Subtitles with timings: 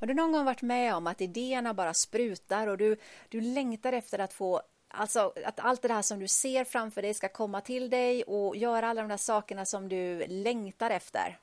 [0.00, 2.96] Har du någon gång varit med om att idéerna bara sprutar och du,
[3.28, 7.14] du längtar efter att få Alltså att allt det här som du ser framför dig
[7.14, 11.38] ska komma till dig och göra alla de där sakerna som du längtar efter.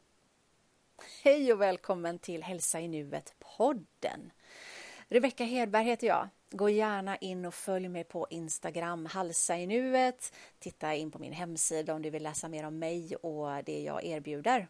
[1.23, 4.31] Hej och välkommen till Hälsa i nuet-podden.
[5.07, 6.29] Rebecka Hedberg heter jag.
[6.51, 10.33] Gå gärna in och följ mig på Instagram, Halsa i nuet.
[10.59, 14.03] Titta in på min hemsida om du vill läsa mer om mig och det jag
[14.03, 14.67] erbjuder.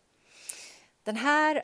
[1.03, 1.63] Den här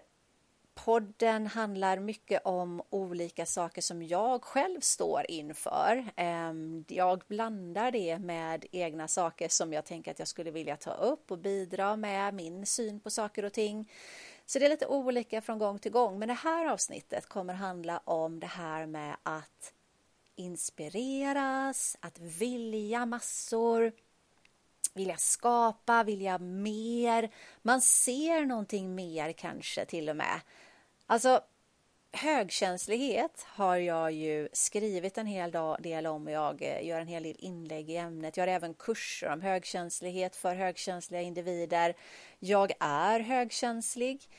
[0.86, 6.12] podden handlar mycket om olika saker som jag själv står inför.
[6.16, 10.94] Ehm, jag blandar det med egna saker som jag tänker att jag skulle vilja ta
[10.94, 13.92] upp och bidra med min syn på saker och ting.
[14.46, 16.20] Så det är lite olika från gång till gång.
[16.20, 19.74] Men det här avsnittet kommer handla om det här med att
[20.36, 23.92] inspireras, att vilja massor,
[24.94, 27.30] vilja skapa, vilja mer.
[27.62, 30.42] Man ser någonting mer kanske till och med.
[31.12, 31.42] Alltså,
[32.12, 37.24] högkänslighet har jag ju skrivit en hel del om och jag eh, gör en hel
[37.24, 38.38] del inlägg i ämnet.
[38.38, 41.96] Jag har även kurser om högkänslighet för högkänsliga individer.
[42.40, 44.30] Jag är högkänslig.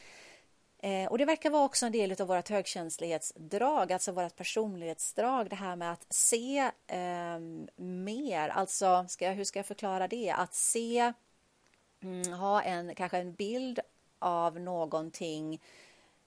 [0.79, 5.57] Eh, och det verkar vara också en del av vårt högkänslighetsdrag, alltså vårt personlighetsdrag, det
[5.57, 7.39] här med att se eh,
[7.85, 10.31] mer, alltså ska jag, hur ska jag förklara det?
[10.31, 11.13] Att se,
[12.03, 13.81] mm, ha en, kanske en bild
[14.19, 15.61] av någonting eh,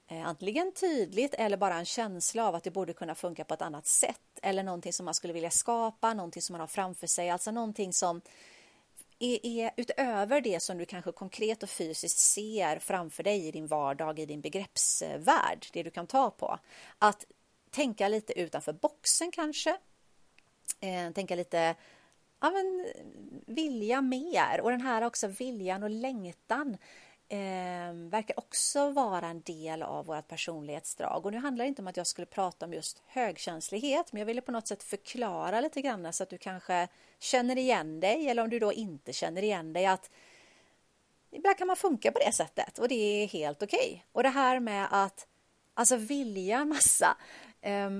[0.06, 3.62] Eh, antingen tydligt eller bara en känsla av att det borde kunna funka på ett
[3.62, 7.30] annat sätt eller någonting som man skulle vilja skapa, någonting som man har framför sig,
[7.30, 8.20] alltså någonting som
[9.18, 13.66] är, är utöver det som du kanske konkret och fysiskt ser framför dig i din
[13.66, 16.58] vardag, i din begreppsvärld, det du kan ta på.
[16.98, 17.26] Att
[17.70, 19.76] tänka lite utanför boxen kanske.
[20.80, 21.74] Eh, tänka lite
[22.40, 22.86] ja, men,
[23.46, 26.76] vilja mer och den här också viljan och längtan
[27.28, 31.26] eh, verkar också vara en del av vårt personlighetsdrag.
[31.26, 34.26] Och nu handlar det inte om att jag skulle prata om just högkänslighet, men jag
[34.26, 38.42] ville på något sätt förklara lite grann så att du kanske känner igen dig eller
[38.42, 40.10] om du då inte känner igen dig att
[41.30, 43.78] ibland kan man funka på det sättet och det är helt okej.
[43.78, 44.00] Okay.
[44.12, 45.26] Och det här med att
[45.74, 47.16] alltså vilja en massa
[47.64, 47.90] Eh,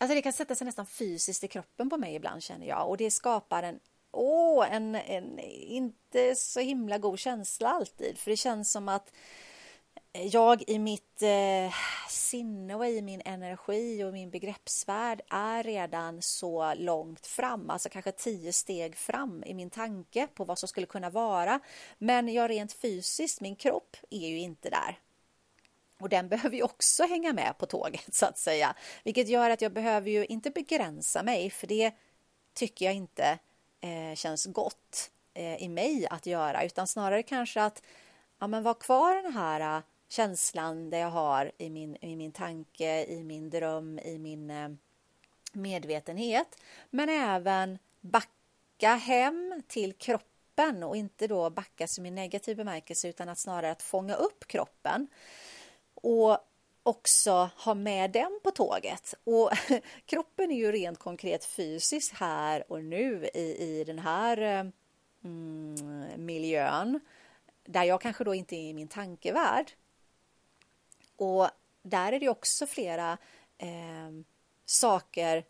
[0.00, 2.96] Alltså det kan sätta sig nästan fysiskt i kroppen på mig ibland känner jag och
[2.96, 3.80] det skapar en
[4.12, 8.18] åh, en, en inte så himla god känsla alltid.
[8.18, 9.12] För det känns som att
[10.12, 11.74] jag i mitt eh,
[12.08, 18.12] sinne och i min energi och min begreppsvärld är redan så långt fram, alltså kanske
[18.12, 21.60] tio steg fram i min tanke på vad som skulle kunna vara.
[21.98, 24.98] Men jag rent fysiskt, min kropp är ju inte där.
[26.00, 29.62] Och den behöver ju också hänga med på tåget så att säga, vilket gör att
[29.62, 31.92] jag behöver ju inte begränsa mig, för det
[32.54, 33.38] tycker jag inte
[33.80, 37.82] eh, känns gott eh, i mig att göra, utan snarare kanske att
[38.38, 42.32] ja, men vara kvar den här eh, känslan det jag har i min, i min
[42.32, 44.68] tanke, i min dröm, i min eh,
[45.52, 53.08] medvetenhet, men även backa hem till kroppen och inte då backa som i negativ bemärkelse
[53.08, 55.06] utan att snarare att fånga upp kroppen.
[55.94, 56.38] Och
[56.82, 59.14] också ha med den på tåget.
[59.24, 59.50] Och
[60.06, 64.66] kroppen är ju rent konkret fysiskt här och nu i, i den här eh,
[65.24, 67.00] mm, miljön
[67.64, 69.72] där jag kanske då inte är i min tankevärld.
[71.16, 71.48] Och
[71.82, 73.18] där är det också flera
[73.58, 74.10] eh,
[74.64, 75.44] saker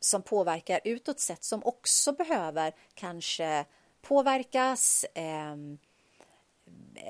[0.00, 3.64] som påverkar utåt sett som också behöver kanske
[4.02, 5.56] påverkas, eh,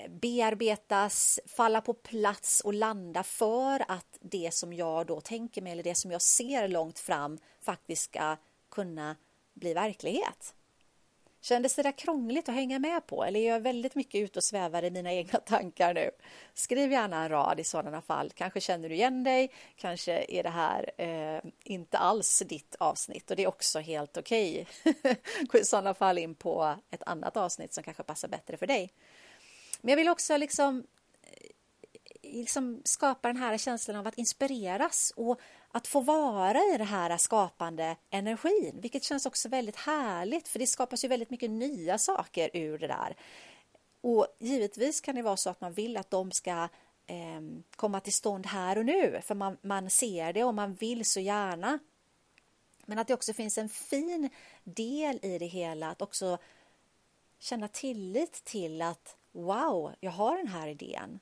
[0.08, 5.82] bearbetas, falla på plats och landa för att det som jag då tänker mig eller
[5.82, 8.36] det som jag ser långt fram faktiskt ska
[8.70, 9.16] kunna
[9.54, 10.54] bli verklighet.
[11.40, 14.44] Kändes det där krångligt att hänga med på eller är jag väldigt mycket ute och
[14.44, 16.10] svävar i mina egna tankar nu?
[16.54, 18.30] Skriv gärna en rad i sådana fall.
[18.34, 23.36] Kanske känner du igen dig, kanske är det här eh, inte alls ditt avsnitt och
[23.36, 24.66] det är också helt okej.
[24.84, 25.14] Okay.
[25.40, 28.92] Gå i sådana fall in på ett annat avsnitt som kanske passar bättre för dig.
[29.80, 30.86] Men jag vill också liksom,
[31.22, 31.50] eh,
[32.22, 37.16] liksom skapa den här känslan av att inspireras och att få vara i den här
[37.16, 42.50] skapande energin, vilket känns också väldigt härligt för det skapas ju väldigt mycket nya saker
[42.52, 43.16] ur det där.
[44.00, 46.68] Och givetvis kan det vara så att man vill att de ska
[47.06, 47.40] eh,
[47.76, 51.20] komma till stånd här och nu, för man, man ser det och man vill så
[51.20, 51.78] gärna.
[52.86, 54.30] Men att det också finns en fin
[54.64, 56.38] del i det hela, att också
[57.38, 61.20] känna tillit till att wow, jag har den här idén.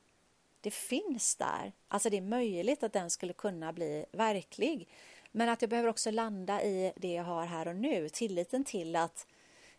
[0.61, 1.73] Det finns där.
[1.89, 4.89] Alltså det är möjligt att den skulle kunna bli verklig.
[5.33, 8.09] Men att jag behöver också landa i det jag har här och nu.
[8.09, 9.27] Tilliten till att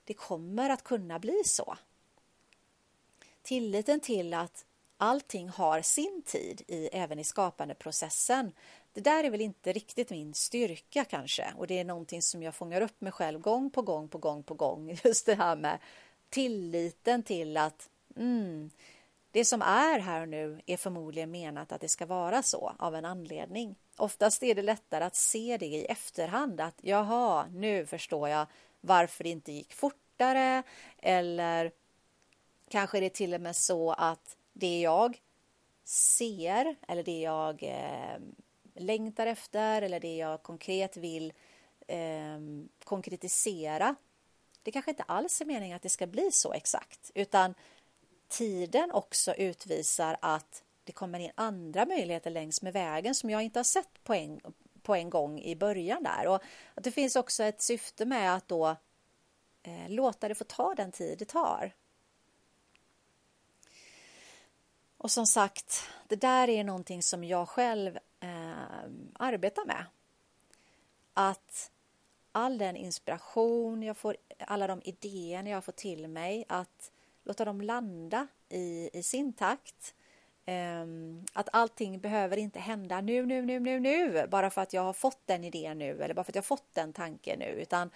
[0.04, 1.78] det kommer att kunna bli så.
[3.42, 4.66] Tilliten till att
[4.98, 8.52] allting har sin tid i, även i skapandeprocessen.
[8.94, 12.56] Det där är väl inte riktigt min styrka kanske och det är någonting som jag
[12.56, 15.00] fångar upp mig själv gång på gång på gång på gång.
[15.04, 15.80] Just det här med
[16.30, 18.70] tilliten till att mm,
[19.32, 22.96] det som är här och nu är förmodligen menat att det ska vara så av
[22.96, 23.76] en anledning.
[23.98, 28.48] Oftast är det lättare att se det i efterhand att jaha, nu förstår jag
[28.82, 30.64] varför det inte gick fortare.
[30.98, 31.72] Eller
[32.70, 35.22] kanske är det till och med så att det jag
[35.84, 38.20] ser eller det jag eh,
[38.76, 41.34] längtar efter eller det jag konkret vill
[41.88, 42.40] eh,
[42.84, 43.96] konkretisera
[44.66, 47.12] det kanske inte alls är meningen att det ska bli så exakt.
[47.16, 47.54] Utan
[48.28, 53.60] tiden också utvisar att det kommer in andra möjligheter längs med vägen som jag inte
[53.60, 54.42] har sett på en,
[54.82, 56.28] på en gång i början där.
[56.28, 56.44] Och
[56.76, 58.76] att det finns också ett syfte med att då
[59.64, 61.74] eh, låta det få ta den tid det tar.
[64.98, 69.86] Och som sagt, det där är någonting som jag själv eh, arbetar med.
[71.14, 71.72] Att
[72.32, 76.92] all den inspiration jag får, alla de idéer jag får till mig, att
[77.26, 79.96] låta dem landa i, i sin takt.
[80.48, 84.82] Um, att allting behöver inte hända nu, nu, nu, nu, nu, bara för att jag
[84.82, 87.46] har fått den idén nu eller bara för att jag har fått den tanken nu,
[87.46, 87.90] utan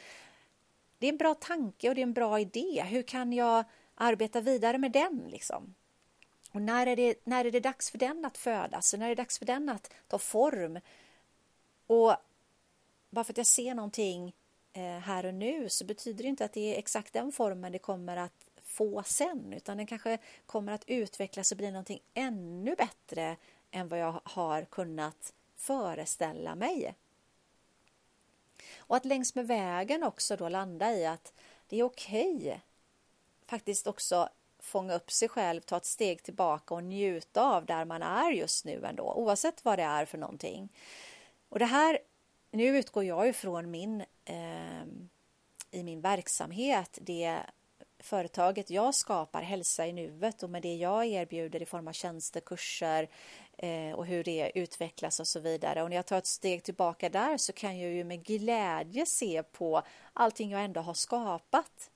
[1.00, 2.84] det är en bra tanke och det är en bra idé.
[2.88, 3.64] Hur kan jag
[3.96, 5.76] arbeta vidare med den liksom?
[6.52, 8.94] Och när är det, när är det dags för den att födas?
[8.94, 10.80] Och när är det dags för den att ta form?
[11.88, 12.16] Och
[13.10, 14.34] bara för att jag ser någonting
[14.74, 17.80] eh, här och nu så betyder det inte att det är exakt den formen det
[17.80, 23.38] kommer att få sen utan den kanske kommer att utvecklas och bli någonting ännu bättre
[23.72, 26.96] än vad jag har kunnat föreställa mig.
[28.78, 31.34] Och att längs med vägen också då landa i att
[31.68, 32.58] det är okej okay.
[33.46, 34.30] faktiskt också
[34.60, 38.66] fånga upp sig själv, ta ett steg tillbaka och njuta av där man är just
[38.66, 40.70] nu ändå, oavsett vad det är för någonting.
[41.50, 42.00] Och det här,
[42.52, 44.84] nu utgår jag ifrån min eh,
[45.72, 47.40] i min verksamhet, det
[48.00, 52.40] företaget jag skapar, Hälsa i nuet och med det jag erbjuder i form av tjänster,
[52.40, 53.10] kurser
[53.58, 55.84] eh, och hur det utvecklas och så vidare.
[55.84, 59.44] Och när jag tar ett steg tillbaka där så kan jag ju med glädje se
[59.44, 59.82] på
[60.14, 61.92] allting jag ändå har skapat.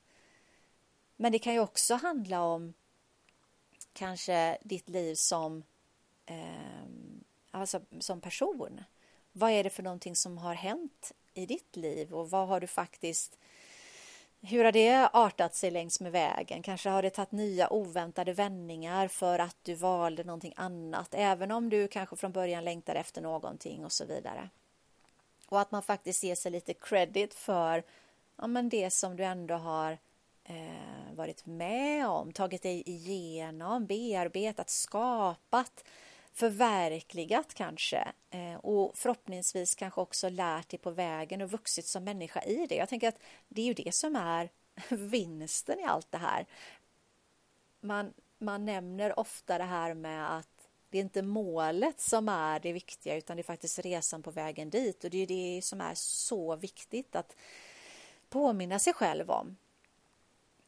[1.16, 2.74] Men det kan ju också handla om
[3.92, 5.64] kanske ditt liv som,
[6.26, 6.84] eh,
[7.50, 8.84] alltså som person.
[9.32, 12.66] Vad är det för någonting som har hänt i ditt liv och vad har du
[12.66, 13.38] faktiskt
[14.46, 16.62] hur har det artat sig längs med vägen?
[16.62, 21.70] Kanske har det tagit nya oväntade vändningar för att du valde någonting annat, även om
[21.70, 24.48] du kanske från början längtar efter någonting och så vidare.
[25.48, 27.82] Och att man faktiskt ger sig lite credit för
[28.36, 29.98] ja, men det som du ändå har
[30.44, 35.84] eh, varit med om, tagit dig igenom, bearbetat, skapat
[36.34, 42.42] förverkligat kanske eh, och förhoppningsvis kanske också lärt dig på vägen och vuxit som människa
[42.42, 42.74] i det.
[42.74, 44.50] Jag tänker att det är ju det som är
[44.88, 46.46] vinsten i allt det här.
[47.80, 50.48] Man, man nämner ofta det här med att
[50.90, 54.70] det är inte målet som är det viktiga utan det är faktiskt resan på vägen
[54.70, 57.36] dit och det är det som är så viktigt att
[58.28, 59.56] påminna sig själv om.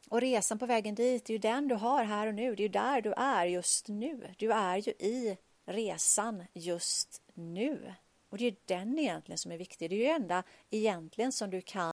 [0.08, 2.54] Och resan på vägen dit, är ju den du har här och nu.
[2.54, 4.34] Det är ju där du är just nu.
[4.38, 5.36] Du är ju i
[5.66, 7.94] resan just nu.
[8.28, 9.90] Och det är den egentligen som är viktig.
[9.90, 11.92] Det är ju det enda egentligen som du kan.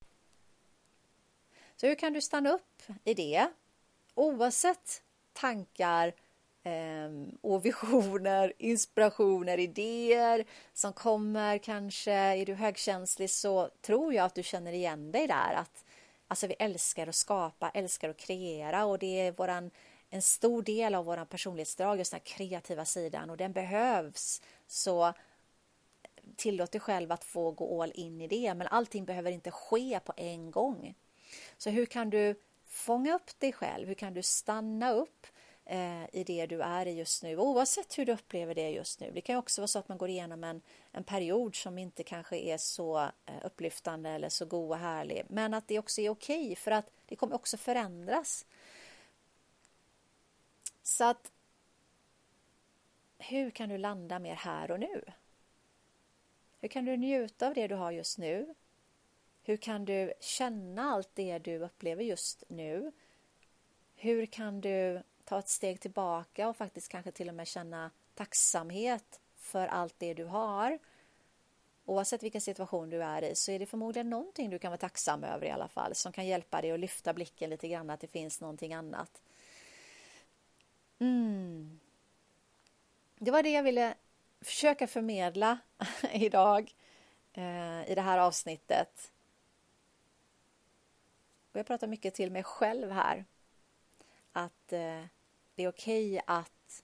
[1.76, 3.48] Så hur kan du stanna upp i det?
[4.16, 5.04] Oavsett
[5.34, 6.14] tankar
[6.64, 12.12] ehm, och visioner, inspirationer, idéer som kommer kanske.
[12.12, 15.54] Är du högkänslig så tror jag att du känner igen dig där.
[15.54, 15.86] Att
[16.34, 19.72] Alltså vi älskar att skapa, älskar att kreera och det är våran
[20.14, 24.42] en stor del av vår personlighetsdrag, just den kreativa sidan och den behövs.
[24.68, 25.14] Så
[26.36, 30.00] tillåt dig själv att få gå all in i det, men allting behöver inte ske
[30.00, 30.96] på en gång.
[31.58, 33.88] Så hur kan du fånga upp dig själv?
[33.88, 35.28] Hur kan du stanna upp
[35.66, 39.12] eh, i det du är i just nu, oavsett hur du upplever det just nu?
[39.14, 42.38] Det kan också vara så att man går igenom en, en period som inte kanske
[42.38, 46.44] är så eh, upplyftande eller så god och härlig, men att det också är okej
[46.44, 48.46] okay, för att det kommer också förändras.
[50.84, 51.32] Så att
[53.18, 55.02] hur kan du landa mer här och nu?
[56.60, 58.56] Hur kan du njuta av det du har just nu?
[59.44, 62.92] Hur kan du känna allt det du upplever just nu?
[63.96, 69.20] Hur kan du ta ett steg tillbaka och faktiskt kanske till och med känna tacksamhet
[69.36, 70.80] för allt det du har?
[71.86, 75.24] Oavsett vilken situation du är i så är det förmodligen någonting du kan vara tacksam
[75.24, 78.08] över i alla fall som kan hjälpa dig att lyfta blicken lite grann att det
[78.08, 79.22] finns någonting annat.
[81.04, 81.80] Mm.
[83.16, 83.96] det var det jag ville
[84.42, 85.60] försöka förmedla
[86.14, 86.76] idag
[87.34, 89.12] eh, i det här avsnittet.
[91.52, 93.26] Och jag pratar mycket till mig själv här.
[94.32, 95.06] Att eh,
[95.56, 96.84] det är okej okay att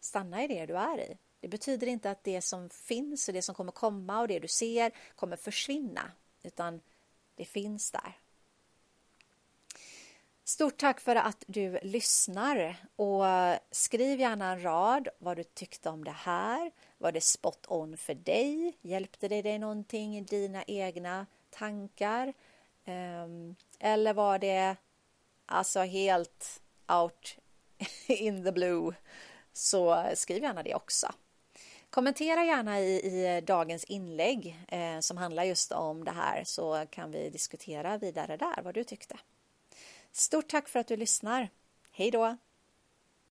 [0.00, 1.18] stanna i det du är i.
[1.40, 4.48] Det betyder inte att det som finns och det som kommer komma och det du
[4.48, 6.80] ser kommer försvinna, utan
[7.34, 8.18] det finns där.
[10.48, 13.24] Stort tack för att du lyssnar och
[13.70, 16.70] skriv gärna en rad vad du tyckte om det här.
[16.98, 18.78] Var det spot on för dig?
[18.80, 22.32] Hjälpte det dig någonting i dina egna tankar?
[22.84, 24.76] Ehm, eller var det
[25.46, 27.36] alltså helt out
[28.06, 28.94] in the blue?
[29.52, 31.12] Så skriv gärna det också.
[31.90, 37.10] Kommentera gärna i, i dagens inlägg eh, som handlar just om det här så kan
[37.10, 39.18] vi diskutera vidare där vad du tyckte.
[40.18, 41.48] Stort tack för att du lyssnar.
[41.92, 42.36] Hej då!